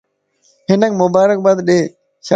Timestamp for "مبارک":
1.01-1.37